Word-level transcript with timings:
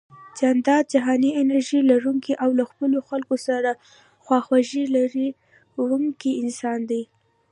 جانداد 0.37 0.83
جهاني 0.93 1.29
انرژي 1.41 1.79
لرونکی 1.89 2.33
او 2.43 2.49
له 2.59 2.63
خپلو 2.71 2.97
خلکو 3.09 3.35
سره 3.47 3.71
خواخوږي 4.25 4.83
لرونکی 5.77 6.31
انسان 6.43 6.79
دی 6.89 7.01